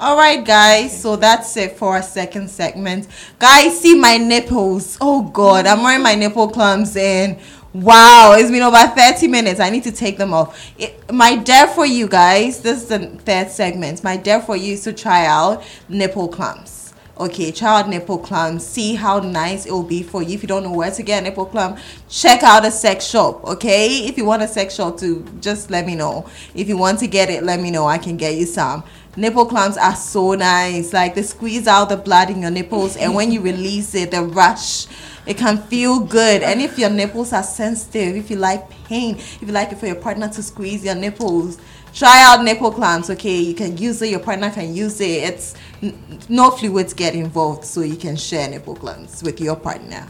[0.00, 0.98] All right, guys.
[0.98, 3.06] So that's it for our second segment.
[3.38, 4.96] Guys, see my nipples.
[5.00, 7.38] Oh God, I'm wearing my nipple clamps and
[7.74, 9.60] wow, it's been over 30 minutes.
[9.60, 10.72] I need to take them off.
[10.78, 12.60] It, my dare for you guys.
[12.62, 14.02] This is the third segment.
[14.02, 16.79] My dare for you is to try out nipple clamps.
[17.20, 18.64] Okay, child nipple clamps.
[18.64, 20.36] See how nice it will be for you.
[20.36, 23.44] If you don't know where to get a nipple clamp, check out a sex shop.
[23.44, 26.26] Okay, if you want a sex shop to, just let me know.
[26.54, 27.84] If you want to get it, let me know.
[27.84, 28.84] I can get you some.
[29.18, 30.94] Nipple clamps are so nice.
[30.94, 34.22] Like they squeeze out the blood in your nipples, and when you release it, the
[34.22, 34.86] rush,
[35.26, 36.42] it can feel good.
[36.42, 39.86] And if your nipples are sensitive, if you like pain, if you like it for
[39.86, 41.58] your partner to squeeze your nipples,
[41.92, 43.10] try out nipple clamps.
[43.10, 44.10] Okay, you can use it.
[44.10, 45.22] Your partner can use it.
[45.24, 50.06] It's n- no fluids get involved, so you can share nipple clamps with your partner.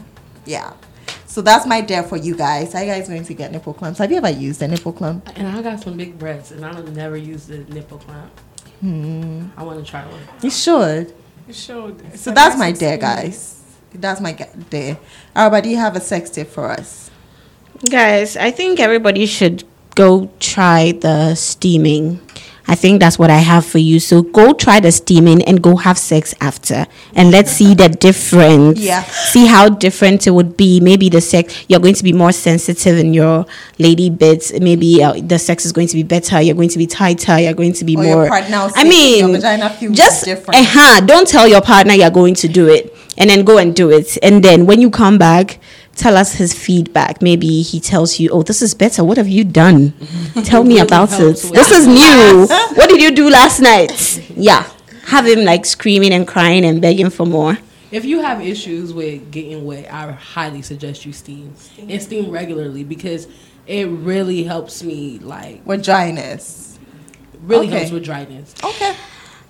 [0.47, 0.73] Yeah.
[1.27, 2.75] So that's my dare for you guys.
[2.75, 3.99] Are you guys going to get nipple clamps?
[4.01, 5.29] Have you ever used a nipple clamp?
[5.39, 8.33] And I got some big breasts and I don't never use the nipple clamp.
[8.81, 9.47] Hmm.
[9.57, 10.21] I want to try one.
[10.43, 11.15] You should.
[11.47, 12.01] You should.
[12.13, 13.63] It's So a that's nice my dare, guys.
[13.95, 14.99] That's my ga- dare.
[15.37, 17.11] Araba, do you have a sex tip for us?
[17.89, 19.63] Guys, I think everybody should
[20.01, 22.21] go try the steaming.
[22.67, 23.99] I think that's what I have for you.
[23.99, 26.87] So go try the steaming and go have sex after.
[27.17, 28.79] And let's see the difference.
[28.79, 29.03] Yeah.
[29.03, 30.79] See how different it would be.
[30.79, 33.45] Maybe the sex, you're going to be more sensitive in your
[33.81, 34.53] lady bits.
[34.59, 36.41] Maybe uh, the sex is going to be better.
[36.41, 37.41] You're going to be tighter.
[37.41, 38.17] You're going to be Or more.
[38.23, 40.61] your partner I mean, your just different.
[40.61, 43.91] uh-huh, don't tell your partner you're going to do it and then go and do
[43.91, 44.17] it.
[44.23, 45.59] And then when you come back,
[46.03, 47.21] tell us his feedback.
[47.23, 49.03] Maybe he tells you, "Oh, this is better.
[49.05, 49.93] What have you done?
[50.45, 51.37] Tell me Really about it.
[51.59, 52.47] This is new.
[52.79, 53.93] what did you do last night?"
[54.37, 54.63] Yeah,
[55.15, 57.59] have him like screaming and crying and begging for more.
[57.93, 61.53] If you have issues with getting wet, I highly suggest you steam
[61.89, 63.27] and steam regularly because
[63.67, 66.79] it really helps me like With dryness.
[67.43, 67.79] really Okay.
[67.79, 68.55] helps with dryness.
[68.63, 68.95] Okay.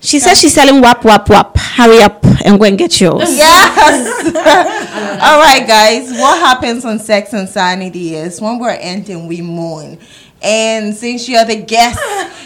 [0.01, 1.57] She says she's selling wap wap wap.
[1.59, 3.29] Hurry up and go and get yours.
[3.37, 4.27] Yes.
[5.23, 6.11] All right, guys.
[6.13, 9.99] What happens on Sex and Sanity is when we're ending, we mourn.
[10.43, 12.01] And since you're the guest,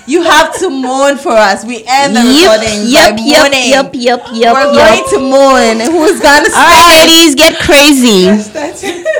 [0.08, 1.64] you have to mourn for us.
[1.64, 3.70] We end the Yep, recording yep, by yep, mourning.
[3.70, 4.98] yep, yep, yep, We're yep.
[4.98, 5.80] going to mourn.
[5.94, 7.08] Who's gonna All right, start?
[7.08, 9.00] ladies, get crazy.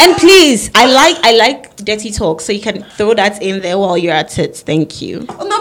[0.00, 3.78] And please, I like I like dirty talk, so you can throw that in there
[3.78, 4.56] while you're at it.
[4.56, 5.24] Thank you.
[5.28, 5.53] Oh, no,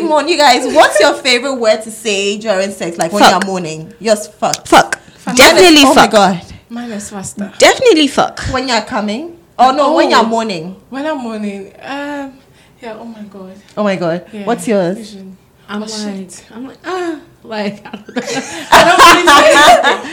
[0.00, 2.98] before we mourn, you guys, what's your favorite word to say during sex?
[2.98, 3.42] Like when Fuck.
[3.42, 3.92] you're mourning?
[4.02, 4.66] Just fuck.
[4.66, 4.98] Fuck.
[5.34, 6.12] Definitely oh fuck.
[6.12, 6.44] my god.
[6.68, 7.52] Mine is faster.
[7.58, 8.40] Definitely fuck.
[8.52, 9.38] When you're coming?
[9.58, 10.10] Oh no, when Oh.
[10.20, 10.80] you're mourning.
[10.88, 12.38] When I'm morning, um,
[12.80, 12.94] yeah.
[12.98, 13.56] Oh my god.
[13.76, 14.26] Oh my god.
[14.32, 14.96] Yeah, What's yours?
[14.96, 15.36] vision.
[15.70, 15.90] I'm Oh, like,
[16.30, 16.46] shit.
[16.50, 18.22] I'm like, ah, like I don't, know.
[18.26, 19.54] I don't really say,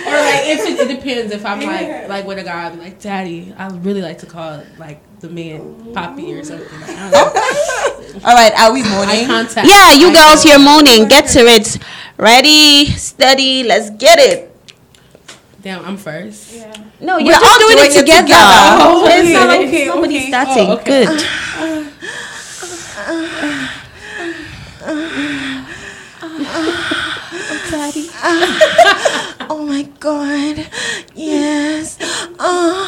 [0.08, 1.34] or like if it, it depends.
[1.34, 4.62] If I'm like like with a guy, I'm like, Daddy, I really like to call
[4.78, 6.80] like the man Poppy or something.
[6.80, 8.22] Like, I don't know.
[8.30, 9.26] All right, are we Eye mourning?
[9.68, 10.46] Yeah, you Eye girls, contact.
[10.46, 11.08] you're moaning.
[11.08, 11.78] Get to it.
[12.18, 13.64] Ready, steady.
[13.64, 14.56] Let's get it.
[15.64, 16.54] Damn, I'm first.
[16.54, 16.72] Yeah.
[17.02, 18.28] No, We're you're all doing, doing it it together.
[18.28, 18.78] together.
[18.78, 20.30] Oh, It's not okay, like okay, somebody's okay.
[20.30, 20.68] starting.
[20.70, 21.06] Oh, okay.
[21.06, 21.26] Good.
[27.88, 28.10] Daddy.
[29.50, 30.60] Oh my god.
[31.16, 31.96] Yes.
[32.02, 32.84] Uh, uh,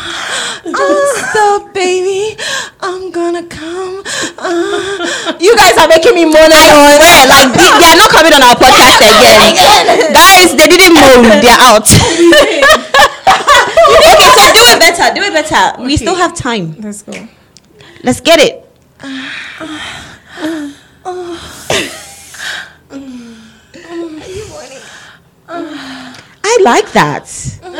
[0.68, 2.36] oh, oh stop, baby.
[2.82, 4.04] I'm gonna come.
[4.36, 7.00] Uh, you guys are making me moan and moan.
[7.00, 10.12] Wait, like they, they are not coming on our podcast again.
[10.12, 11.32] Guys, they didn't move.
[11.39, 11.88] They're out.
[11.88, 12.60] okay,
[14.36, 15.16] so do it better.
[15.16, 15.82] Do it better.
[15.82, 16.76] We still have time.
[16.82, 17.14] Let's go.
[18.04, 18.68] Let's get it.
[19.00, 20.76] Uh,
[26.60, 27.26] I like that.
[27.64, 27.72] All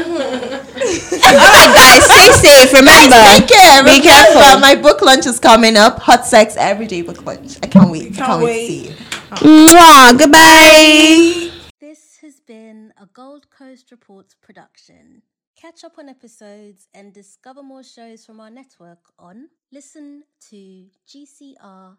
[1.34, 2.32] right, guys, stay
[2.65, 2.73] safe.
[2.73, 3.84] Remember, Take care.
[3.84, 4.59] be Remember, careful.
[4.61, 5.99] My book lunch is coming up.
[5.99, 7.57] Hot sex everyday book lunch.
[7.63, 8.13] I can't wait.
[8.17, 8.67] I Can't can't wait wait.
[8.67, 8.97] to see it.
[9.41, 11.51] Mwah, goodbye.
[11.80, 15.23] This has been a Gold Coast Reports production.
[15.55, 21.97] Catch up on episodes and discover more shows from our network on listen to gcr.org.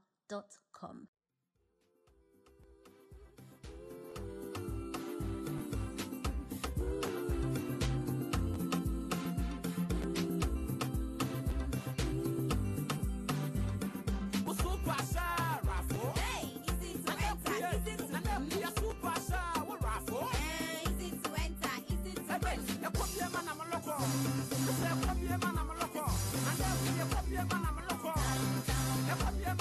[29.13, 29.53] Ekwabie